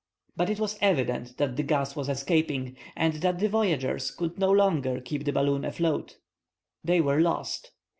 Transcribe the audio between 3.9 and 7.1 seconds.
could no longer keep the balloon afloat. They